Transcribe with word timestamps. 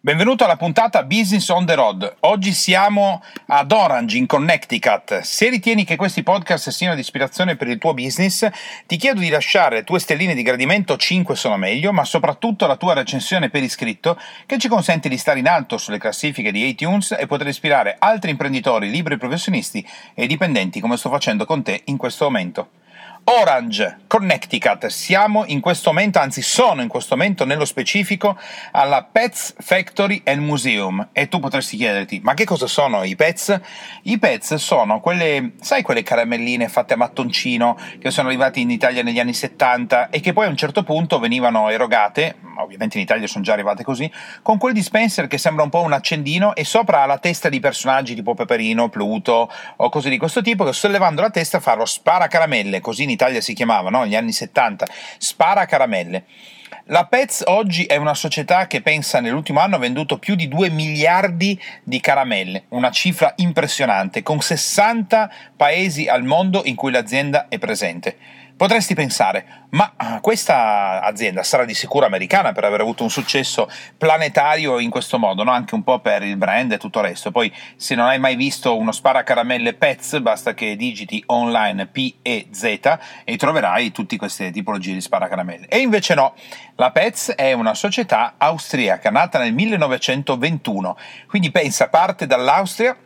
Benvenuto 0.00 0.44
alla 0.44 0.56
puntata 0.56 1.02
Business 1.02 1.48
on 1.48 1.66
the 1.66 1.74
Road. 1.74 2.14
Oggi 2.20 2.52
siamo 2.52 3.20
ad 3.46 3.72
Orange 3.72 4.16
in 4.16 4.26
Connecticut. 4.26 5.22
Se 5.22 5.48
ritieni 5.48 5.82
che 5.82 5.96
questi 5.96 6.22
podcast 6.22 6.70
siano 6.70 6.94
di 6.94 7.00
ispirazione 7.00 7.56
per 7.56 7.66
il 7.66 7.78
tuo 7.78 7.94
business, 7.94 8.48
ti 8.86 8.96
chiedo 8.96 9.18
di 9.18 9.28
lasciare 9.28 9.74
le 9.74 9.82
tue 9.82 9.98
stelline 9.98 10.34
di 10.34 10.42
gradimento, 10.42 10.96
5 10.96 11.34
sono 11.34 11.56
meglio, 11.56 11.92
ma 11.92 12.04
soprattutto 12.04 12.68
la 12.68 12.76
tua 12.76 12.94
recensione 12.94 13.50
per 13.50 13.64
iscritto 13.64 14.16
che 14.46 14.58
ci 14.58 14.68
consente 14.68 15.08
di 15.08 15.18
stare 15.18 15.40
in 15.40 15.48
alto 15.48 15.78
sulle 15.78 15.98
classifiche 15.98 16.52
di 16.52 16.68
iTunes 16.68 17.16
e 17.18 17.26
poter 17.26 17.48
ispirare 17.48 17.96
altri 17.98 18.30
imprenditori, 18.30 18.90
liberi 18.90 19.16
professionisti 19.16 19.84
e 20.14 20.28
dipendenti 20.28 20.78
come 20.78 20.96
sto 20.96 21.10
facendo 21.10 21.44
con 21.44 21.64
te 21.64 21.82
in 21.86 21.96
questo 21.96 22.26
momento. 22.26 22.68
Orange, 23.30 23.98
Connecticut. 24.06 24.86
Siamo 24.86 25.44
in 25.48 25.60
questo 25.60 25.90
momento, 25.90 26.18
anzi 26.18 26.40
sono 26.40 26.80
in 26.80 26.88
questo 26.88 27.14
momento 27.14 27.44
nello 27.44 27.66
specifico 27.66 28.38
alla 28.72 29.02
Pets 29.04 29.54
Factory 29.58 30.22
and 30.24 30.40
Museum 30.40 31.08
e 31.12 31.28
tu 31.28 31.38
potresti 31.38 31.76
chiederti 31.76 32.20
ma 32.22 32.32
che 32.32 32.46
cosa 32.46 32.66
sono 32.66 33.04
i 33.04 33.14
Pets? 33.16 33.60
I 34.04 34.18
Pets 34.18 34.54
sono 34.54 35.00
quelle, 35.00 35.52
sai 35.60 35.82
quelle 35.82 36.02
caramelline 36.02 36.68
fatte 36.68 36.94
a 36.94 36.96
mattoncino 36.96 37.78
che 37.98 38.10
sono 38.10 38.28
arrivate 38.28 38.60
in 38.60 38.70
Italia 38.70 39.02
negli 39.02 39.20
anni 39.20 39.34
70 39.34 40.08
e 40.08 40.20
che 40.20 40.32
poi 40.32 40.46
a 40.46 40.48
un 40.48 40.56
certo 40.56 40.82
punto 40.82 41.18
venivano 41.18 41.68
erogate, 41.68 42.36
ovviamente 42.56 42.96
in 42.96 43.02
Italia 43.02 43.26
sono 43.26 43.44
già 43.44 43.52
arrivate 43.52 43.84
così, 43.84 44.10
con 44.40 44.56
quel 44.56 44.72
dispenser 44.72 45.26
che 45.26 45.36
sembra 45.36 45.64
un 45.64 45.70
po' 45.70 45.82
un 45.82 45.92
accendino 45.92 46.54
e 46.54 46.64
sopra 46.64 47.02
ha 47.02 47.06
la 47.06 47.18
testa 47.18 47.50
di 47.50 47.60
personaggi 47.60 48.14
tipo 48.14 48.32
Peperino, 48.32 48.88
Pluto 48.88 49.52
o 49.76 49.88
cose 49.90 50.08
di 50.08 50.16
questo 50.16 50.40
tipo 50.40 50.64
che 50.64 50.72
sollevando 50.72 51.20
la 51.20 51.28
testa 51.28 51.60
fa 51.60 51.74
lo 51.74 51.84
spara 51.84 52.26
caramelle, 52.26 52.80
così 52.80 53.02
in 53.02 53.16
Italia 53.18 53.40
si 53.40 53.52
chiamava, 53.52 53.90
no? 53.90 54.02
negli 54.02 54.14
anni 54.14 54.32
70, 54.32 54.86
spara 55.18 55.64
caramelle. 55.64 56.24
La 56.90 57.04
Pets 57.04 57.42
oggi 57.46 57.84
è 57.84 57.96
una 57.96 58.14
società 58.14 58.66
che 58.66 58.80
pensa 58.80 59.20
nell'ultimo 59.20 59.60
anno 59.60 59.76
ha 59.76 59.80
venduto 59.80 60.18
più 60.18 60.36
di 60.36 60.48
2 60.48 60.70
miliardi 60.70 61.60
di 61.82 62.00
caramelle, 62.00 62.64
una 62.68 62.90
cifra 62.90 63.32
impressionante, 63.36 64.22
con 64.22 64.40
60 64.40 65.30
paesi 65.56 66.06
al 66.06 66.22
mondo 66.22 66.62
in 66.64 66.76
cui 66.76 66.90
l'azienda 66.90 67.48
è 67.48 67.58
presente. 67.58 68.16
Potresti 68.58 68.94
pensare, 68.94 69.66
ma 69.70 69.92
ah, 69.94 70.18
questa 70.18 71.00
azienda 71.02 71.44
sarà 71.44 71.64
di 71.64 71.74
sicuro 71.74 72.06
americana 72.06 72.50
per 72.50 72.64
aver 72.64 72.80
avuto 72.80 73.04
un 73.04 73.08
successo 73.08 73.70
planetario 73.96 74.80
in 74.80 74.90
questo 74.90 75.16
modo, 75.16 75.44
no? 75.44 75.52
anche 75.52 75.76
un 75.76 75.84
po' 75.84 76.00
per 76.00 76.24
il 76.24 76.36
brand 76.36 76.72
e 76.72 76.78
tutto 76.78 76.98
il 76.98 77.04
resto. 77.04 77.30
Poi, 77.30 77.54
se 77.76 77.94
non 77.94 78.06
hai 78.06 78.18
mai 78.18 78.34
visto 78.34 78.76
uno 78.76 78.90
sparacaramelle 78.90 79.74
Pets, 79.74 80.18
basta 80.18 80.54
che 80.54 80.74
digiti 80.74 81.22
online 81.26 81.86
P 81.86 82.16
e 82.20 82.48
Z 82.50 82.98
e 83.22 83.36
troverai 83.36 83.92
tutte 83.92 84.16
queste 84.16 84.50
tipologie 84.50 84.92
di 84.92 85.00
sparacaramelle. 85.02 85.68
E 85.68 85.78
invece 85.78 86.14
no, 86.14 86.34
la 86.74 86.90
Pets 86.90 87.34
è 87.36 87.52
una 87.52 87.74
società 87.74 88.34
austriaca 88.38 89.08
nata 89.10 89.38
nel 89.38 89.54
1921, 89.54 90.96
quindi 91.28 91.52
pensa, 91.52 91.88
parte 91.88 92.26
dall'Austria 92.26 92.96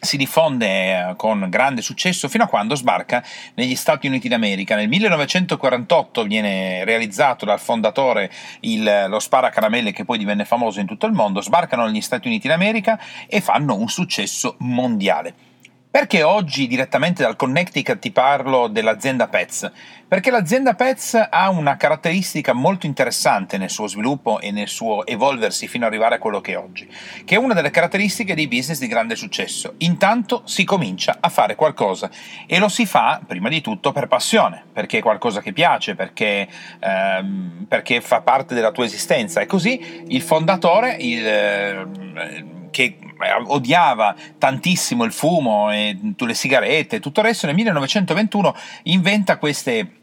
si 0.00 0.16
diffonde 0.16 0.66
eh, 0.66 1.16
con 1.16 1.46
grande 1.48 1.82
successo 1.82 2.28
fino 2.28 2.44
a 2.44 2.46
quando 2.46 2.74
sbarca 2.74 3.22
negli 3.54 3.76
Stati 3.76 4.06
Uniti 4.06 4.28
d'America. 4.28 4.74
Nel 4.74 4.88
1948 4.88 6.24
viene 6.24 6.84
realizzato 6.84 7.44
dal 7.44 7.60
fondatore 7.60 8.30
il, 8.60 9.06
lo 9.08 9.18
sparacaramelle 9.18 9.92
che 9.92 10.04
poi 10.04 10.18
divenne 10.18 10.44
famoso 10.44 10.80
in 10.80 10.86
tutto 10.86 11.06
il 11.06 11.12
mondo, 11.12 11.42
sbarcano 11.42 11.86
negli 11.86 12.00
Stati 12.00 12.28
Uniti 12.28 12.48
d'America 12.48 12.98
e 13.26 13.40
fanno 13.40 13.76
un 13.76 13.88
successo 13.88 14.56
mondiale. 14.58 15.49
Perché 15.92 16.22
oggi 16.22 16.68
direttamente 16.68 17.24
dal 17.24 17.34
Connecticut 17.34 17.98
ti 17.98 18.12
parlo 18.12 18.68
dell'azienda 18.68 19.26
Pets? 19.26 19.68
Perché 20.06 20.30
l'azienda 20.30 20.74
Pets 20.74 21.20
ha 21.28 21.50
una 21.50 21.76
caratteristica 21.76 22.52
molto 22.52 22.86
interessante 22.86 23.58
nel 23.58 23.70
suo 23.70 23.88
sviluppo 23.88 24.38
e 24.38 24.52
nel 24.52 24.68
suo 24.68 25.04
evolversi 25.04 25.66
fino 25.66 25.86
ad 25.86 25.90
arrivare 25.90 26.14
a 26.14 26.18
quello 26.18 26.40
che 26.40 26.52
è 26.52 26.58
oggi, 26.58 26.88
che 27.24 27.34
è 27.34 27.38
una 27.38 27.54
delle 27.54 27.70
caratteristiche 27.70 28.36
dei 28.36 28.46
business 28.46 28.78
di 28.78 28.86
grande 28.86 29.16
successo. 29.16 29.74
Intanto 29.78 30.42
si 30.44 30.62
comincia 30.62 31.16
a 31.18 31.28
fare 31.28 31.56
qualcosa 31.56 32.08
e 32.46 32.60
lo 32.60 32.68
si 32.68 32.86
fa 32.86 33.20
prima 33.26 33.48
di 33.48 33.60
tutto 33.60 33.90
per 33.90 34.06
passione, 34.06 34.62
perché 34.72 34.98
è 34.98 35.02
qualcosa 35.02 35.40
che 35.40 35.52
piace, 35.52 35.96
perché, 35.96 36.46
ehm, 36.78 37.66
perché 37.66 38.00
fa 38.00 38.20
parte 38.20 38.54
della 38.54 38.70
tua 38.70 38.84
esistenza 38.84 39.40
e 39.40 39.46
così 39.46 40.04
il 40.06 40.22
fondatore, 40.22 40.94
il, 41.00 41.26
eh, 41.26 42.58
che 42.70 42.98
odiava 43.46 44.14
tantissimo 44.38 45.04
il 45.04 45.12
fumo 45.12 45.70
e 45.70 45.96
le 46.16 46.34
sigarette 46.34 46.96
e 46.96 47.00
tutto 47.00 47.20
il 47.20 47.26
resto, 47.26 47.46
nel 47.46 47.54
1921 47.54 48.54
inventa 48.84 49.38
queste 49.38 50.00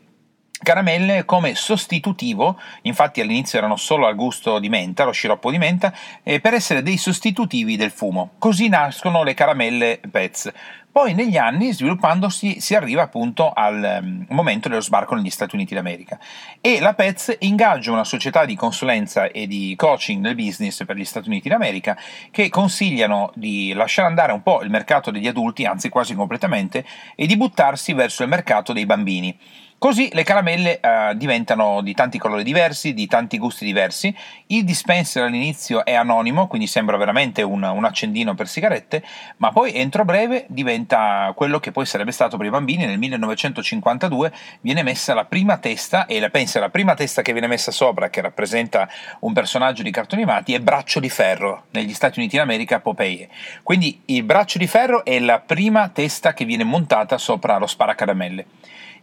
caramelle 0.59 1.25
come 1.25 1.55
sostitutivo, 1.55 2.59
infatti 2.83 3.21
all'inizio 3.21 3.57
erano 3.59 3.75
solo 3.75 4.07
al 4.07 4.15
gusto 4.15 4.59
di 4.59 4.69
menta, 4.69 5.03
lo 5.03 5.11
sciroppo 5.11 5.51
di 5.51 5.57
menta, 5.57 5.93
eh, 6.23 6.39
per 6.39 6.53
essere 6.53 6.81
dei 6.81 6.97
sostitutivi 6.97 7.75
del 7.75 7.91
fumo. 7.91 8.31
Così 8.39 8.67
nascono 8.67 9.23
le 9.23 9.33
caramelle 9.33 9.99
Pez. 10.09 10.51
Poi 10.97 11.13
negli 11.13 11.37
anni, 11.37 11.73
sviluppandosi, 11.73 12.59
si 12.59 12.73
arriva 12.73 13.03
appunto 13.03 13.53
al 13.53 13.99
um, 14.01 14.25
momento 14.29 14.67
dello 14.67 14.81
sbarco 14.81 15.13
negli 15.13 15.29
Stati 15.29 15.53
Uniti 15.53 15.75
d'America 15.75 16.17
e 16.59 16.79
la 16.79 16.95
Pez 16.95 17.35
ingaggia 17.41 17.91
una 17.91 18.03
società 18.03 18.45
di 18.45 18.55
consulenza 18.55 19.27
e 19.27 19.45
di 19.45 19.75
coaching 19.77 20.23
nel 20.23 20.33
business 20.33 20.83
per 20.85 20.95
gli 20.95 21.05
Stati 21.05 21.29
Uniti 21.29 21.49
d'America 21.49 21.95
che 22.31 22.49
consigliano 22.49 23.31
di 23.35 23.73
lasciare 23.73 24.07
andare 24.07 24.31
un 24.31 24.41
po' 24.41 24.63
il 24.63 24.71
mercato 24.71 25.11
degli 25.11 25.27
adulti, 25.27 25.65
anzi 25.65 25.89
quasi 25.89 26.15
completamente, 26.15 26.83
e 27.15 27.27
di 27.27 27.37
buttarsi 27.37 27.93
verso 27.93 28.23
il 28.23 28.29
mercato 28.29 28.73
dei 28.73 28.87
bambini. 28.87 29.37
Così 29.79 30.09
le 30.13 30.23
caramelle 30.23 30.79
eh, 30.79 31.13
diventano 31.17 31.81
di 31.83 31.93
tanti 31.93 32.17
colori 32.17 32.41
diversi, 32.41 32.95
di 32.95 33.05
tanti 33.05 33.37
gusti 33.37 33.63
diversi. 33.63 34.13
Il 34.47 34.63
dispenser 34.63 35.25
all'inizio 35.25 35.85
è 35.85 35.93
anonimo, 35.93 36.47
quindi 36.47 36.65
sembra 36.65 36.97
veramente 36.97 37.43
un, 37.43 37.61
un, 37.61 37.85
accendino 37.85 38.33
per 38.33 38.47
sigarette, 38.47 39.03
ma 39.37 39.51
poi 39.51 39.75
entro 39.75 40.03
breve 40.03 40.45
diventa 40.49 41.31
quello 41.35 41.59
che 41.59 41.71
poi 41.71 41.85
sarebbe 41.85 42.11
stato 42.11 42.37
per 42.37 42.47
i 42.47 42.49
bambini. 42.49 42.87
Nel 42.87 42.97
1952 42.97 44.31
viene 44.61 44.81
messa 44.81 45.13
la 45.13 45.25
prima 45.25 45.59
testa, 45.59 46.07
e 46.07 46.19
la, 46.19 46.29
pensa 46.29 46.59
la 46.59 46.69
prima 46.69 46.95
testa 46.95 47.21
che 47.21 47.31
viene 47.31 47.45
messa 47.45 47.69
sopra, 47.69 48.09
che 48.09 48.21
rappresenta 48.21 48.89
un 49.19 49.33
personaggio 49.33 49.83
di 49.83 49.91
cartoni 49.91 50.23
animati, 50.23 50.55
è 50.55 50.59
Braccio 50.59 50.99
di 50.99 51.09
Ferro, 51.09 51.65
negli 51.69 51.93
Stati 51.93 52.17
Uniti 52.17 52.35
d'America, 52.35 52.79
Popeye. 52.79 53.29
Quindi 53.61 54.01
il 54.05 54.23
Braccio 54.23 54.57
di 54.57 54.65
Ferro 54.65 55.05
è 55.05 55.19
la 55.19 55.39
prima 55.39 55.87
testa 55.89 56.33
che 56.33 56.45
viene 56.45 56.63
montata 56.63 57.19
sopra 57.19 57.59
lo 57.59 57.67
sparacaramelle. 57.67 58.45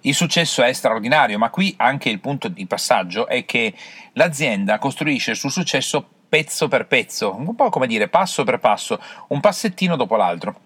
Il 0.06 0.15
successo 0.15 0.62
è 0.62 0.72
straordinario, 0.75 1.38
ma 1.38 1.48
qui 1.48 1.75
anche 1.78 2.10
il 2.10 2.20
punto 2.20 2.48
di 2.48 2.66
passaggio 2.66 3.26
è 3.26 3.47
che 3.47 3.72
l'azienda 4.12 4.78
costruisce 4.78 5.31
il 5.31 5.37
suo 5.38 5.48
successo 5.48 6.06
pezzo 6.28 6.69
per 6.69 6.87
pezzo, 6.87 7.34
un 7.34 7.54
po' 7.54 7.70
come 7.70 7.87
dire 7.87 8.09
passo 8.09 8.44
per 8.44 8.59
passo, 8.59 9.00
un 9.28 9.41
passettino 9.41 9.97
dopo 9.97 10.16
l'altro. 10.16 10.60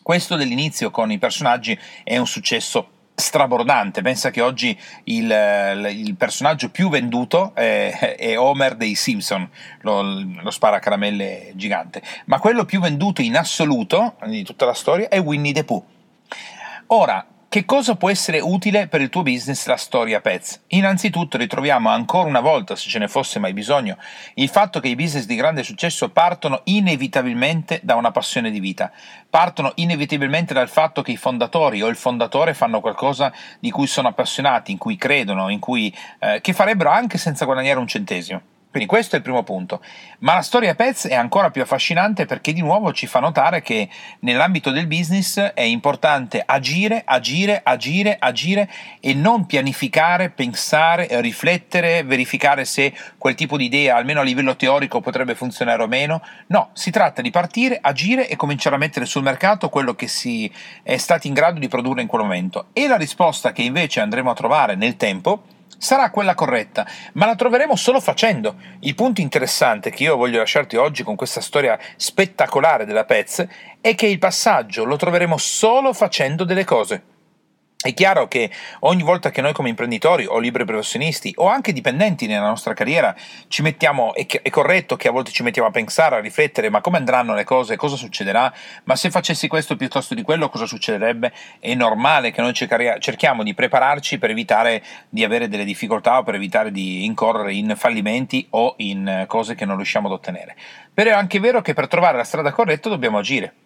Questo 0.00 0.36
dell'inizio 0.36 0.92
con 0.92 1.10
i 1.10 1.18
personaggi 1.18 1.76
è 2.04 2.18
un 2.18 2.26
successo 2.28 2.90
strabordante. 3.16 4.00
Pensa 4.00 4.30
che 4.30 4.42
oggi 4.42 4.78
il, 5.04 5.84
il 5.90 6.14
personaggio 6.14 6.70
più 6.70 6.88
venduto 6.88 7.56
è, 7.56 8.16
è, 8.16 8.38
Homer 8.38 8.76
dei 8.76 8.94
Simpson, 8.94 9.50
lo, 9.80 10.02
lo 10.02 10.50
sparacaramelle 10.52 11.50
gigante, 11.56 12.00
ma 12.26 12.38
quello 12.38 12.64
più 12.64 12.78
venduto 12.78 13.22
in 13.22 13.36
assoluto 13.36 14.14
di 14.26 14.44
tutta 14.44 14.66
la 14.66 14.74
storia 14.74 15.08
è 15.08 15.18
Winnie 15.18 15.52
the 15.52 15.64
Pooh. 15.64 15.84
Ora, 16.86 17.26
che 17.50 17.64
cosa 17.64 17.94
può 17.94 18.10
essere 18.10 18.40
utile 18.40 18.88
per 18.88 19.00
il 19.00 19.08
tuo 19.08 19.22
business 19.22 19.64
la 19.66 19.78
storia 19.78 20.20
Pets? 20.20 20.64
Innanzitutto 20.68 21.38
ritroviamo 21.38 21.88
ancora 21.88 22.28
una 22.28 22.40
volta, 22.40 22.76
se 22.76 22.90
ce 22.90 22.98
ne 22.98 23.08
fosse 23.08 23.38
mai 23.38 23.54
bisogno, 23.54 23.96
il 24.34 24.50
fatto 24.50 24.80
che 24.80 24.88
i 24.88 24.94
business 24.94 25.24
di 25.24 25.34
grande 25.34 25.62
successo 25.62 26.10
partono 26.10 26.60
inevitabilmente 26.64 27.80
da 27.82 27.94
una 27.94 28.10
passione 28.10 28.50
di 28.50 28.60
vita, 28.60 28.92
partono 29.30 29.72
inevitabilmente 29.76 30.52
dal 30.52 30.68
fatto 30.68 31.00
che 31.00 31.12
i 31.12 31.16
fondatori 31.16 31.80
o 31.80 31.88
il 31.88 31.96
fondatore 31.96 32.52
fanno 32.52 32.82
qualcosa 32.82 33.32
di 33.58 33.70
cui 33.70 33.86
sono 33.86 34.08
appassionati, 34.08 34.70
in 34.70 34.76
cui 34.76 34.96
credono, 34.96 35.48
in 35.48 35.58
cui, 35.58 35.90
eh, 36.18 36.42
che 36.42 36.52
farebbero 36.52 36.90
anche 36.90 37.16
senza 37.16 37.46
guadagnare 37.46 37.78
un 37.78 37.88
centesimo. 37.88 38.42
Quindi 38.78 38.94
questo 38.94 39.16
è 39.16 39.18
il 39.18 39.24
primo 39.24 39.42
punto. 39.42 39.82
Ma 40.20 40.34
la 40.34 40.40
storia 40.40 40.76
Pets 40.76 41.08
è 41.08 41.14
ancora 41.14 41.50
più 41.50 41.62
affascinante 41.62 42.26
perché 42.26 42.52
di 42.52 42.60
nuovo 42.60 42.92
ci 42.92 43.08
fa 43.08 43.18
notare 43.18 43.60
che 43.60 43.88
nell'ambito 44.20 44.70
del 44.70 44.86
business 44.86 45.40
è 45.40 45.62
importante 45.62 46.40
agire, 46.46 47.02
agire, 47.04 47.60
agire, 47.64 48.16
agire 48.20 48.70
e 49.00 49.14
non 49.14 49.46
pianificare, 49.46 50.30
pensare, 50.30 51.08
riflettere, 51.20 52.04
verificare 52.04 52.64
se 52.64 52.94
quel 53.18 53.34
tipo 53.34 53.56
di 53.56 53.64
idea, 53.64 53.96
almeno 53.96 54.20
a 54.20 54.22
livello 54.22 54.54
teorico, 54.54 55.00
potrebbe 55.00 55.34
funzionare 55.34 55.82
o 55.82 55.88
meno. 55.88 56.22
No, 56.46 56.70
si 56.72 56.92
tratta 56.92 57.20
di 57.20 57.30
partire, 57.30 57.80
agire 57.82 58.28
e 58.28 58.36
cominciare 58.36 58.76
a 58.76 58.78
mettere 58.78 59.06
sul 59.06 59.24
mercato 59.24 59.70
quello 59.70 59.96
che 59.96 60.06
si 60.06 60.48
è 60.84 60.96
stati 60.98 61.26
in 61.26 61.34
grado 61.34 61.58
di 61.58 61.66
produrre 61.66 62.02
in 62.02 62.06
quel 62.06 62.22
momento. 62.22 62.66
E 62.72 62.86
la 62.86 62.96
risposta 62.96 63.50
che 63.50 63.62
invece 63.62 63.98
andremo 63.98 64.30
a 64.30 64.34
trovare 64.34 64.76
nel 64.76 64.96
tempo 64.96 65.42
sarà 65.78 66.10
quella 66.10 66.34
corretta, 66.34 66.86
ma 67.14 67.26
la 67.26 67.34
troveremo 67.34 67.76
solo 67.76 68.00
facendo. 68.00 68.56
Il 68.80 68.94
punto 68.94 69.20
interessante 69.20 69.90
che 69.90 70.02
io 70.02 70.16
voglio 70.16 70.38
lasciarti 70.38 70.76
oggi 70.76 71.02
con 71.02 71.16
questa 71.16 71.40
storia 71.40 71.78
spettacolare 71.96 72.84
della 72.84 73.04
Pez 73.04 73.46
è 73.80 73.94
che 73.94 74.06
il 74.06 74.18
passaggio 74.18 74.84
lo 74.84 74.96
troveremo 74.96 75.36
solo 75.38 75.92
facendo 75.92 76.44
delle 76.44 76.64
cose. 76.64 77.16
È 77.80 77.94
chiaro 77.94 78.26
che 78.26 78.50
ogni 78.80 79.04
volta 79.04 79.30
che 79.30 79.40
noi 79.40 79.52
come 79.52 79.68
imprenditori 79.68 80.26
o 80.26 80.40
liberi 80.40 80.64
professionisti 80.64 81.32
o 81.36 81.46
anche 81.46 81.72
dipendenti 81.72 82.26
nella 82.26 82.48
nostra 82.48 82.74
carriera 82.74 83.14
ci 83.46 83.62
mettiamo, 83.62 84.14
è, 84.14 84.26
corretto 84.50 84.96
che 84.96 85.06
a 85.06 85.12
volte 85.12 85.30
ci 85.30 85.44
mettiamo 85.44 85.68
a 85.68 85.70
pensare, 85.70 86.16
a 86.16 86.18
riflettere, 86.18 86.70
ma 86.70 86.80
come 86.80 86.96
andranno 86.96 87.34
le 87.34 87.44
cose, 87.44 87.76
cosa 87.76 87.94
succederà, 87.94 88.52
ma 88.82 88.96
se 88.96 89.10
facessi 89.10 89.46
questo 89.46 89.76
piuttosto 89.76 90.16
di 90.16 90.22
quello 90.22 90.48
cosa 90.48 90.66
succederebbe? 90.66 91.32
È 91.60 91.72
normale 91.74 92.32
che 92.32 92.40
noi 92.40 92.52
cerchiamo 92.52 93.44
di 93.44 93.54
prepararci 93.54 94.18
per 94.18 94.30
evitare 94.30 94.82
di 95.08 95.22
avere 95.22 95.46
delle 95.46 95.64
difficoltà 95.64 96.18
o 96.18 96.24
per 96.24 96.34
evitare 96.34 96.72
di 96.72 97.04
incorrere 97.04 97.54
in 97.54 97.74
fallimenti 97.76 98.44
o 98.50 98.74
in 98.78 99.22
cose 99.28 99.54
che 99.54 99.64
non 99.64 99.76
riusciamo 99.76 100.08
ad 100.08 100.14
ottenere. 100.14 100.56
Però 100.92 101.10
è 101.10 101.14
anche 101.14 101.38
vero 101.38 101.62
che 101.62 101.74
per 101.74 101.86
trovare 101.86 102.16
la 102.16 102.24
strada 102.24 102.50
corretta 102.50 102.88
dobbiamo 102.88 103.18
agire. 103.18 103.57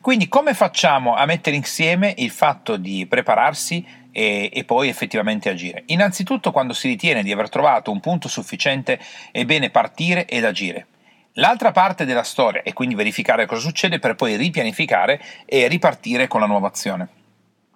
Quindi 0.00 0.28
come 0.28 0.54
facciamo 0.54 1.14
a 1.14 1.26
mettere 1.26 1.56
insieme 1.56 2.14
il 2.18 2.30
fatto 2.30 2.76
di 2.76 3.06
prepararsi 3.06 3.84
e, 4.12 4.50
e, 4.52 4.64
poi 4.64 4.88
effettivamente 4.88 5.48
agire? 5.48 5.82
Innanzitutto 5.86 6.52
quando 6.52 6.72
si 6.72 6.88
ritiene 6.88 7.22
di 7.22 7.32
aver 7.32 7.48
trovato 7.48 7.90
un 7.90 8.00
punto 8.00 8.28
sufficiente 8.28 8.98
è 9.32 9.44
bene 9.44 9.70
partire 9.70 10.26
ed 10.26 10.44
agire. 10.44 10.86
L'altra 11.34 11.72
parte 11.72 12.04
della 12.04 12.24
storia 12.24 12.62
è 12.62 12.72
quindi 12.72 12.94
verificare 12.94 13.46
cosa 13.46 13.60
succede 13.60 13.98
per 13.98 14.14
poi 14.14 14.36
ripianificare 14.36 15.20
e 15.44 15.68
ripartire 15.68 16.26
con 16.26 16.40
la 16.40 16.46
nuova 16.46 16.68
azione. 16.68 17.17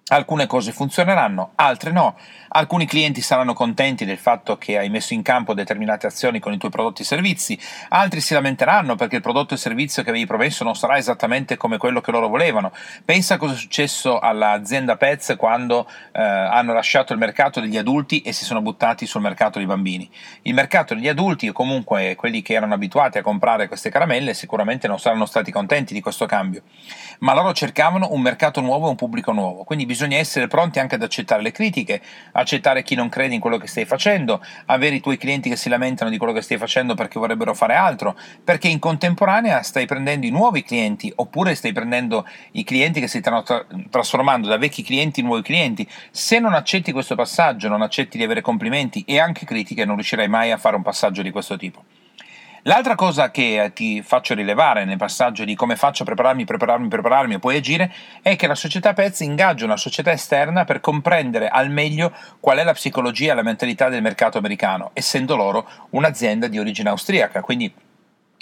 Alcune 0.09 0.47
cose 0.47 0.73
funzioneranno, 0.73 1.53
altre 1.55 1.91
no. 1.91 2.17
Alcuni 2.49 2.85
clienti 2.85 3.21
saranno 3.21 3.53
contenti 3.53 4.03
del 4.03 4.17
fatto 4.17 4.57
che 4.57 4.77
hai 4.77 4.89
messo 4.89 5.13
in 5.13 5.21
campo 5.21 5.53
determinate 5.53 6.07
azioni 6.07 6.41
con 6.41 6.51
i 6.51 6.57
tuoi 6.57 6.69
prodotti 6.69 7.03
e 7.03 7.05
servizi, 7.05 7.57
altri 7.87 8.19
si 8.19 8.33
lamenteranno 8.33 8.95
perché 8.95 9.15
il 9.15 9.21
prodotto 9.21 9.53
e 9.53 9.57
servizio 9.57 10.03
che 10.03 10.09
avevi 10.09 10.25
promesso 10.25 10.65
non 10.65 10.75
sarà 10.75 10.97
esattamente 10.97 11.55
come 11.55 11.77
quello 11.77 12.01
che 12.01 12.11
loro 12.11 12.27
volevano. 12.27 12.73
Pensa 13.05 13.35
a 13.35 13.37
cosa 13.37 13.53
è 13.53 13.57
successo 13.57 14.19
all'azienda 14.19 14.97
Pets 14.97 15.35
quando 15.37 15.89
eh, 16.11 16.21
hanno 16.21 16.73
lasciato 16.73 17.13
il 17.13 17.19
mercato 17.19 17.61
degli 17.61 17.77
adulti 17.77 18.19
e 18.21 18.33
si 18.33 18.43
sono 18.43 18.61
buttati 18.61 19.05
sul 19.05 19.21
mercato 19.21 19.57
dei 19.57 19.67
bambini. 19.67 20.11
Il 20.41 20.53
mercato 20.53 20.95
degli 20.95 21.07
adulti, 21.07 21.47
o 21.47 21.53
comunque 21.53 22.15
quelli 22.15 22.41
che 22.41 22.53
erano 22.53 22.73
abituati 22.73 23.19
a 23.19 23.21
comprare 23.21 23.69
queste 23.69 23.89
caramelle, 23.89 24.33
sicuramente 24.33 24.89
non 24.89 24.99
saranno 24.99 25.25
stati 25.25 25.49
contenti 25.49 25.93
di 25.93 26.01
questo 26.01 26.25
cambio, 26.25 26.63
ma 27.19 27.33
loro 27.33 27.53
cercavano 27.53 28.09
un 28.11 28.19
mercato 28.19 28.59
nuovo 28.59 28.87
e 28.87 28.89
un 28.89 28.95
pubblico 28.95 29.31
nuovo. 29.31 29.63
Quindi 29.63 29.85
bisogna 29.93 30.17
essere 30.17 30.47
pronti 30.47 30.79
anche 30.79 30.95
ad 30.95 31.03
accettare 31.03 31.43
le 31.43 31.51
critiche, 31.51 32.01
accettare 32.31 32.81
chi 32.81 32.95
non 32.95 33.09
crede 33.09 33.35
in 33.35 33.39
quello 33.39 33.57
che 33.57 33.67
stai 33.67 33.85
facendo, 33.85 34.43
avere 34.65 34.95
i 34.95 35.01
tuoi 35.01 35.17
clienti 35.17 35.49
che 35.49 35.55
si 35.55 35.69
lamentano 35.69 36.09
di 36.09 36.17
quello 36.17 36.33
che 36.33 36.41
stai 36.41 36.57
facendo 36.57 36.95
perché 36.95 37.19
vorrebbero 37.19 37.53
fare 37.53 37.75
altro, 37.75 38.17
perché 38.43 38.67
in 38.67 38.79
contemporanea 38.79 39.61
stai 39.61 39.85
prendendo 39.85 40.25
i 40.25 40.31
nuovi 40.31 40.63
clienti 40.63 41.13
oppure 41.15 41.53
stai 41.53 41.73
prendendo 41.73 42.27
i 42.53 42.63
clienti 42.63 42.99
che 42.99 43.07
si 43.07 43.19
stanno 43.19 43.43
tra- 43.43 43.65
trasformando 43.91 44.47
da 44.47 44.57
vecchi 44.57 44.81
clienti 44.81 45.19
in 45.19 45.27
nuovi 45.27 45.43
clienti. 45.43 45.87
Se 46.09 46.39
non 46.39 46.53
accetti 46.53 46.91
questo 46.91 47.13
passaggio, 47.13 47.69
non 47.69 47.83
accetti 47.83 48.17
di 48.17 48.23
avere 48.23 48.41
complimenti 48.41 49.03
e 49.05 49.19
anche 49.19 49.45
critiche, 49.45 49.85
non 49.85 49.95
riuscirai 49.95 50.27
mai 50.27 50.51
a 50.51 50.57
fare 50.57 50.75
un 50.75 50.81
passaggio 50.81 51.21
di 51.21 51.29
questo 51.29 51.55
tipo. 51.55 51.83
L'altra 52.65 52.95
cosa 52.95 53.29
che 53.29 53.61
eh, 53.61 53.73
ti 53.73 54.01
faccio 54.01 54.33
rilevare 54.33 54.85
nel 54.85 54.95
passaggio 54.95 55.43
di 55.43 55.53
come 55.53 55.75
faccio 55.75 56.03
a 56.03 56.05
prepararmi, 56.05 56.45
prepararmi, 56.45 56.87
prepararmi 56.87 57.33
e 57.33 57.39
poi 57.39 57.57
agire 57.57 57.91
è 58.21 58.37
che 58.37 58.47
la 58.47 58.55
società 58.55 58.93
Pez 58.93 59.19
ingaggia 59.19 59.65
una 59.65 59.75
società 59.75 60.13
esterna 60.13 60.63
per 60.63 60.79
comprendere 60.79 61.49
al 61.49 61.69
meglio 61.69 62.13
qual 62.39 62.59
è 62.59 62.63
la 62.63 62.71
psicologia 62.71 63.33
e 63.33 63.35
la 63.35 63.43
mentalità 63.43 63.89
del 63.89 64.01
mercato 64.01 64.37
americano, 64.37 64.91
essendo 64.93 65.35
loro 65.35 65.67
un'azienda 65.89 66.47
di 66.47 66.57
origine 66.57 66.87
austriaca, 66.87 67.41
quindi 67.41 67.69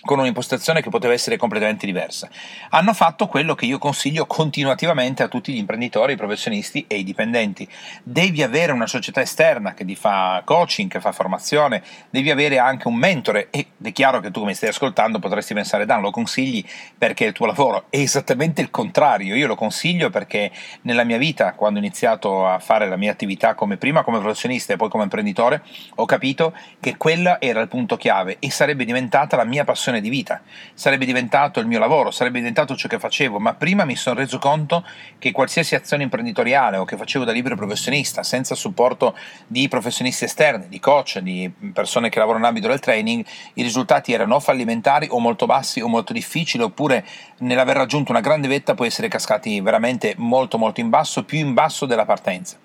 con 0.01 0.19
un'impostazione 0.19 0.81
che 0.81 0.89
poteva 0.89 1.13
essere 1.13 1.37
completamente 1.37 1.85
diversa. 1.85 2.29
Hanno 2.69 2.93
fatto 2.93 3.27
quello 3.27 3.55
che 3.55 3.65
io 3.65 3.77
consiglio 3.77 4.25
continuativamente 4.25 5.23
a 5.23 5.27
tutti 5.27 5.53
gli 5.53 5.57
imprenditori, 5.57 6.13
i 6.13 6.17
professionisti 6.17 6.85
e 6.87 6.97
i 6.97 7.03
dipendenti. 7.03 7.67
Devi 8.03 8.43
avere 8.43 8.71
una 8.71 8.87
società 8.87 9.21
esterna 9.21 9.73
che 9.73 9.85
ti 9.85 9.95
fa 9.95 10.41
coaching, 10.43 10.89
che 10.89 10.99
fa 10.99 11.11
formazione, 11.11 11.83
devi 12.09 12.31
avere 12.31 12.57
anche 12.57 12.87
un 12.87 12.95
mentore 12.95 13.49
ed 13.51 13.65
è 13.81 13.91
chiaro 13.91 14.19
che 14.19 14.31
tu 14.31 14.43
mi 14.43 14.55
stai 14.55 14.69
ascoltando 14.69 15.19
potresti 15.19 15.53
pensare 15.53 15.85
Dan 15.85 16.01
lo 16.01 16.11
consigli 16.11 16.63
perché 16.97 17.25
è 17.25 17.27
il 17.27 17.33
tuo 17.33 17.45
lavoro. 17.45 17.85
È 17.89 17.97
esattamente 17.97 18.61
il 18.61 18.69
contrario, 18.69 19.35
io 19.35 19.47
lo 19.47 19.55
consiglio 19.55 20.09
perché 20.09 20.51
nella 20.81 21.03
mia 21.03 21.17
vita, 21.17 21.53
quando 21.53 21.79
ho 21.79 21.81
iniziato 21.81 22.47
a 22.47 22.59
fare 22.59 22.87
la 22.87 22.97
mia 22.97 23.11
attività 23.11 23.53
come 23.53 23.77
prima 23.77 24.03
come 24.03 24.19
professionista 24.19 24.73
e 24.73 24.77
poi 24.77 24.89
come 24.89 25.03
imprenditore, 25.03 25.63
ho 25.95 26.05
capito 26.05 26.53
che 26.79 26.97
quella 26.97 27.39
era 27.39 27.61
il 27.61 27.67
punto 27.67 27.97
chiave 27.97 28.37
e 28.39 28.49
sarebbe 28.49 28.85
diventata 28.85 29.35
la 29.35 29.43
mia 29.43 29.63
passione 29.63 29.90
di 29.99 30.09
vita, 30.09 30.41
sarebbe 30.73 31.05
diventato 31.05 31.59
il 31.59 31.67
mio 31.67 31.79
lavoro, 31.79 32.11
sarebbe 32.11 32.37
diventato 32.37 32.75
ciò 32.75 32.87
che 32.87 32.99
facevo, 32.99 33.39
ma 33.39 33.53
prima 33.55 33.83
mi 33.83 33.95
sono 33.95 34.19
reso 34.19 34.37
conto 34.37 34.85
che 35.19 35.31
qualsiasi 35.31 35.75
azione 35.75 36.03
imprenditoriale 36.03 36.77
o 36.77 36.85
che 36.85 36.95
facevo 36.95 37.25
da 37.25 37.31
libero 37.31 37.55
professionista, 37.55 38.23
senza 38.23 38.55
supporto 38.55 39.17
di 39.47 39.67
professionisti 39.67 40.23
esterni, 40.23 40.67
di 40.69 40.79
coach, 40.79 41.19
di 41.19 41.51
persone 41.73 42.09
che 42.09 42.19
lavorano 42.19 42.43
nell'ambito 42.43 42.69
del 42.69 42.79
training, 42.79 43.25
i 43.55 43.63
risultati 43.63 44.13
erano 44.13 44.39
fallimentari 44.39 45.07
o 45.09 45.19
molto 45.19 45.45
bassi 45.45 45.81
o 45.81 45.87
molto 45.87 46.13
difficili, 46.13 46.63
oppure 46.63 47.05
nell'aver 47.39 47.75
raggiunto 47.75 48.11
una 48.11 48.21
grande 48.21 48.47
vetta 48.47 48.75
puoi 48.75 48.87
essere 48.87 49.07
cascati 49.07 49.59
veramente 49.59 50.13
molto 50.17 50.57
molto 50.57 50.79
in 50.79 50.89
basso, 50.89 51.25
più 51.25 51.39
in 51.39 51.53
basso 51.53 51.85
della 51.85 52.05
partenza. 52.05 52.57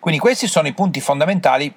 Quindi 0.00 0.18
questi 0.18 0.46
sono 0.46 0.66
i 0.66 0.72
punti 0.72 1.00
fondamentali 1.00 1.72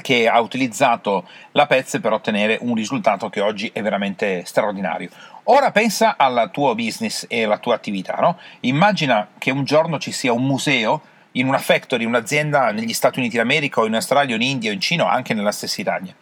che 0.00 0.28
ha 0.28 0.40
utilizzato 0.40 1.28
la 1.52 1.66
Pez 1.66 1.98
per 2.00 2.12
ottenere 2.12 2.58
un 2.60 2.74
risultato 2.74 3.28
che 3.28 3.40
oggi 3.40 3.70
è 3.72 3.82
veramente 3.82 4.44
straordinario. 4.44 5.10
Ora 5.44 5.72
pensa 5.72 6.16
al 6.16 6.50
tuo 6.52 6.74
business 6.76 7.26
e 7.28 7.44
alla 7.44 7.58
tua 7.58 7.74
attività, 7.74 8.14
no? 8.14 8.38
Immagina 8.60 9.28
che 9.38 9.50
un 9.50 9.64
giorno 9.64 9.98
ci 9.98 10.12
sia 10.12 10.32
un 10.32 10.44
museo 10.44 11.02
in 11.32 11.48
una 11.48 11.58
factory, 11.58 12.04
un'azienda 12.04 12.70
negli 12.70 12.92
Stati 12.92 13.18
Uniti 13.18 13.36
d'America 13.36 13.80
o 13.80 13.86
in 13.86 13.94
Australia 13.94 14.34
o 14.34 14.38
in 14.38 14.42
India 14.42 14.70
o 14.70 14.74
in 14.74 14.80
Cina 14.80 15.04
o 15.04 15.08
anche 15.08 15.34
nella 15.34 15.50
stessa 15.50 15.80
Italia. 15.80 16.14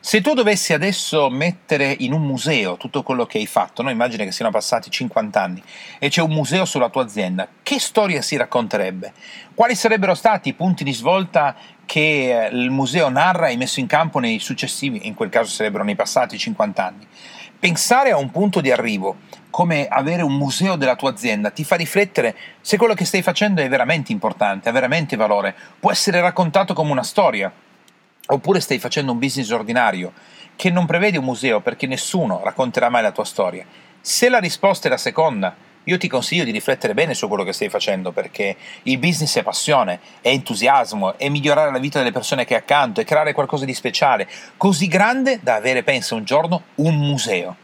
Se 0.00 0.20
tu 0.20 0.32
dovessi 0.32 0.72
adesso 0.72 1.28
mettere 1.28 1.94
in 1.98 2.12
un 2.12 2.22
museo 2.22 2.76
tutto 2.76 3.02
quello 3.02 3.26
che 3.26 3.38
hai 3.38 3.46
fatto, 3.46 3.82
no? 3.82 3.90
immagina 3.90 4.22
che 4.22 4.30
siano 4.30 4.52
passati 4.52 4.90
50 4.90 5.42
anni 5.42 5.62
e 5.98 6.08
c'è 6.08 6.22
un 6.22 6.30
museo 6.30 6.64
sulla 6.64 6.88
tua 6.88 7.02
azienda, 7.02 7.48
che 7.64 7.80
storia 7.80 8.22
si 8.22 8.36
racconterebbe? 8.36 9.12
Quali 9.54 9.74
sarebbero 9.74 10.14
stati 10.14 10.50
i 10.50 10.54
punti 10.54 10.84
di 10.84 10.94
svolta 10.94 11.56
che 11.84 12.46
eh, 12.46 12.48
il 12.56 12.70
museo 12.70 13.08
narra 13.08 13.48
e 13.48 13.56
messo 13.56 13.80
in 13.80 13.86
campo 13.86 14.20
nei 14.20 14.38
successivi, 14.38 15.06
in 15.08 15.14
quel 15.14 15.30
caso 15.30 15.50
sarebbero 15.50 15.82
nei 15.82 15.96
passati 15.96 16.38
50 16.38 16.86
anni? 16.86 17.06
Pensare 17.58 18.12
a 18.12 18.18
un 18.18 18.30
punto 18.30 18.60
di 18.60 18.70
arrivo 18.70 19.16
come 19.50 19.88
avere 19.88 20.22
un 20.22 20.36
museo 20.36 20.76
della 20.76 20.94
tua 20.94 21.10
azienda 21.10 21.50
ti 21.50 21.64
fa 21.64 21.74
riflettere 21.74 22.36
se 22.60 22.76
quello 22.76 22.94
che 22.94 23.04
stai 23.04 23.20
facendo 23.20 23.60
è 23.60 23.68
veramente 23.68 24.12
importante, 24.12 24.68
ha 24.68 24.72
veramente 24.72 25.16
valore, 25.16 25.56
può 25.80 25.90
essere 25.90 26.20
raccontato 26.20 26.72
come 26.72 26.92
una 26.92 27.02
storia 27.02 27.52
Oppure 28.30 28.60
stai 28.60 28.78
facendo 28.78 29.12
un 29.12 29.18
business 29.18 29.50
ordinario 29.50 30.12
che 30.54 30.70
non 30.70 30.84
prevede 30.84 31.16
un 31.16 31.24
museo 31.24 31.60
perché 31.60 31.86
nessuno 31.86 32.42
racconterà 32.44 32.90
mai 32.90 33.00
la 33.00 33.10
tua 33.10 33.24
storia. 33.24 33.64
Se 34.02 34.28
la 34.28 34.38
risposta 34.38 34.86
è 34.86 34.90
la 34.90 34.98
seconda, 34.98 35.56
io 35.84 35.96
ti 35.96 36.08
consiglio 36.08 36.44
di 36.44 36.50
riflettere 36.50 36.92
bene 36.92 37.14
su 37.14 37.26
quello 37.26 37.42
che 37.42 37.54
stai 37.54 37.70
facendo 37.70 38.12
perché 38.12 38.54
il 38.82 38.98
business 38.98 39.38
è 39.38 39.42
passione, 39.42 40.00
è 40.20 40.28
entusiasmo, 40.28 41.16
è 41.16 41.30
migliorare 41.30 41.72
la 41.72 41.78
vita 41.78 41.98
delle 41.98 42.12
persone 42.12 42.44
che 42.44 42.52
hai 42.52 42.60
accanto, 42.60 43.00
è 43.00 43.04
creare 43.04 43.32
qualcosa 43.32 43.64
di 43.64 43.72
speciale, 43.72 44.28
così 44.58 44.88
grande 44.88 45.40
da 45.42 45.54
avere, 45.54 45.82
pensa 45.82 46.14
un 46.14 46.24
giorno, 46.24 46.64
un 46.76 46.96
museo. 46.96 47.56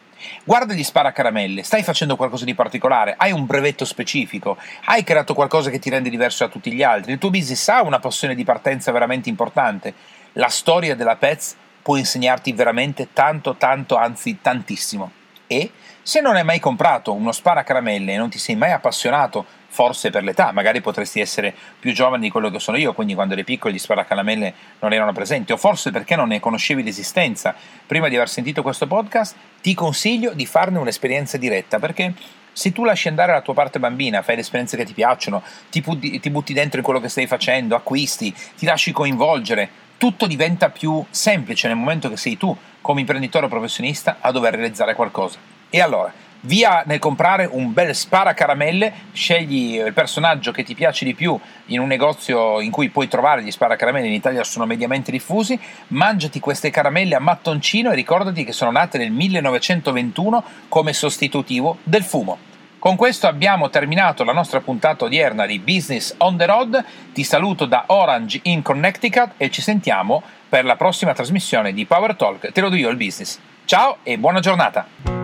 Guarda 0.44 0.72
gli 0.72 0.82
sparacaramelle, 0.82 1.62
stai 1.62 1.82
facendo 1.82 2.16
qualcosa 2.16 2.46
di 2.46 2.54
particolare, 2.54 3.14
hai 3.18 3.32
un 3.32 3.44
brevetto 3.44 3.84
specifico, 3.84 4.56
hai 4.86 5.04
creato 5.04 5.34
qualcosa 5.34 5.68
che 5.68 5.78
ti 5.78 5.90
rende 5.90 6.08
diverso 6.08 6.46
da 6.46 6.50
tutti 6.50 6.72
gli 6.72 6.82
altri, 6.82 7.12
il 7.12 7.18
tuo 7.18 7.28
business 7.28 7.68
ha 7.68 7.82
una 7.82 7.98
passione 7.98 8.34
di 8.34 8.44
partenza 8.44 8.90
veramente 8.92 9.28
importante 9.28 10.22
la 10.34 10.48
storia 10.48 10.94
della 10.94 11.16
Pets 11.16 11.56
può 11.82 11.96
insegnarti 11.96 12.52
veramente 12.52 13.08
tanto, 13.12 13.56
tanto, 13.56 13.96
anzi 13.96 14.38
tantissimo. 14.40 15.10
E 15.46 15.70
se 16.02 16.20
non 16.20 16.36
hai 16.36 16.44
mai 16.44 16.60
comprato 16.60 17.12
uno 17.12 17.32
sparacaramelle 17.32 18.12
e 18.12 18.16
non 18.16 18.30
ti 18.30 18.38
sei 18.38 18.56
mai 18.56 18.72
appassionato, 18.72 19.44
forse 19.68 20.10
per 20.10 20.22
l'età, 20.22 20.52
magari 20.52 20.80
potresti 20.80 21.20
essere 21.20 21.52
più 21.80 21.92
giovane 21.92 22.22
di 22.22 22.30
quello 22.30 22.50
che 22.50 22.60
sono 22.60 22.76
io, 22.76 22.94
quindi 22.94 23.14
quando 23.14 23.34
eri 23.34 23.42
piccolo 23.42 23.74
gli 23.74 23.78
sparacaramelle 23.78 24.54
non 24.80 24.92
erano 24.92 25.12
presenti, 25.12 25.52
o 25.52 25.56
forse 25.56 25.90
perché 25.90 26.14
non 26.14 26.28
ne 26.28 26.40
conoscevi 26.40 26.82
l'esistenza. 26.82 27.54
Prima 27.86 28.08
di 28.08 28.14
aver 28.14 28.28
sentito 28.28 28.62
questo 28.62 28.86
podcast, 28.86 29.34
ti 29.60 29.74
consiglio 29.74 30.32
di 30.32 30.46
farne 30.46 30.78
un'esperienza 30.78 31.38
diretta, 31.38 31.78
perché 31.78 32.14
se 32.52 32.70
tu 32.70 32.84
lasci 32.84 33.08
andare 33.08 33.32
la 33.32 33.40
tua 33.40 33.52
parte 33.52 33.80
bambina, 33.80 34.22
fai 34.22 34.36
le 34.36 34.42
esperienze 34.42 34.76
che 34.76 34.84
ti 34.84 34.92
piacciono, 34.92 35.42
ti, 35.70 35.80
butti, 35.80 36.20
ti 36.20 36.30
butti 36.30 36.52
dentro 36.52 36.78
in 36.78 36.84
quello 36.84 37.00
che 37.00 37.08
stai 37.08 37.26
facendo, 37.26 37.74
acquisti, 37.74 38.32
ti 38.56 38.64
lasci 38.64 38.92
coinvolgere, 38.92 39.68
tutto 40.04 40.26
diventa 40.26 40.68
più 40.68 41.02
semplice 41.08 41.66
nel 41.66 41.78
momento 41.78 42.10
che 42.10 42.18
sei 42.18 42.36
tu, 42.36 42.54
come 42.82 43.00
imprenditore 43.00 43.46
o 43.46 43.48
professionista, 43.48 44.18
a 44.20 44.30
dover 44.32 44.52
realizzare 44.52 44.94
qualcosa. 44.94 45.38
E 45.70 45.80
allora, 45.80 46.12
Via 46.46 46.82
nel 46.84 46.98
comprare 46.98 47.48
un 47.50 47.72
bel 47.72 47.94
sparacaramelle, 47.94 48.92
scegli 49.12 49.76
il 49.76 49.94
personaggio 49.94 50.52
che 50.52 50.62
ti 50.62 50.74
piace 50.74 51.06
di 51.06 51.14
più 51.14 51.40
in 51.68 51.80
un 51.80 51.86
negozio 51.86 52.60
in 52.60 52.70
cui 52.70 52.90
puoi 52.90 53.08
trovare 53.08 53.42
gli 53.42 53.50
sparacaramelle, 53.50 54.06
in 54.06 54.12
Italia 54.12 54.44
sono 54.44 54.66
mediamente 54.66 55.10
diffusi, 55.10 55.58
mangiati 55.86 56.40
queste 56.40 56.68
caramelle 56.68 57.14
a 57.14 57.18
mattoncino 57.18 57.90
e 57.90 57.94
ricordati 57.94 58.44
che 58.44 58.52
sono 58.52 58.72
nate 58.72 58.98
nel 58.98 59.10
1921 59.10 60.44
come 60.68 60.92
sostitutivo 60.92 61.78
del 61.82 62.04
fumo. 62.04 62.52
Con 62.84 62.96
questo 62.96 63.26
abbiamo 63.28 63.70
terminato 63.70 64.24
la 64.24 64.34
nostra 64.34 64.60
puntata 64.60 65.06
odierna 65.06 65.46
di 65.46 65.58
Business 65.58 66.14
on 66.18 66.36
the 66.36 66.44
Road. 66.44 66.84
Ti 67.14 67.24
saluto 67.24 67.64
da 67.64 67.84
Orange 67.86 68.40
in 68.42 68.60
Connecticut 68.60 69.30
e 69.38 69.50
ci 69.50 69.62
sentiamo 69.62 70.22
per 70.46 70.66
la 70.66 70.76
prossima 70.76 71.14
trasmissione 71.14 71.72
di 71.72 71.86
Power 71.86 72.14
Talk. 72.14 72.52
Te 72.52 72.60
lo 72.60 72.68
do 72.68 72.76
io 72.76 72.90
il 72.90 72.98
business. 72.98 73.38
Ciao 73.64 73.96
e 74.02 74.18
buona 74.18 74.40
giornata! 74.40 75.23